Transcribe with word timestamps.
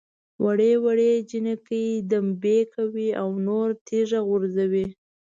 وړې 0.45 0.73
وړې 0.85 1.11
جنکۍ 1.29 1.87
دمبۍ 2.11 2.59
کوي 2.73 3.09
او 3.21 3.29
نور 3.47 3.67
تیږه 3.87 4.19
غورځوي. 4.27 4.85